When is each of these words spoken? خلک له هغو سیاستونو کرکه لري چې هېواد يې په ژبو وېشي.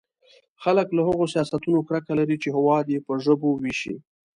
خلک 0.63 0.87
له 0.97 1.01
هغو 1.07 1.25
سیاستونو 1.33 1.79
کرکه 1.87 2.13
لري 2.19 2.37
چې 2.43 2.49
هېواد 2.57 2.85
يې 2.93 2.99
په 3.05 3.13
ژبو 3.23 3.49
وېشي. 3.61 3.95